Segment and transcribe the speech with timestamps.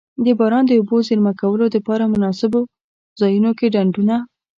[0.25, 2.53] د باران د اوبو د زیرمه کولو دپاره مناسب
[3.19, 4.15] ځایونو کی ډنډونه.